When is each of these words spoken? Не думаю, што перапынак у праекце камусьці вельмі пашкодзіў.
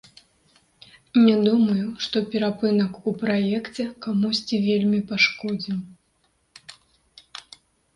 Не 1.25 1.35
думаю, 1.47 1.85
што 2.07 2.17
перапынак 2.37 2.91
у 3.11 3.15
праекце 3.21 3.83
камусьці 4.09 4.55
вельмі 4.67 4.99
пашкодзіў. 5.13 5.83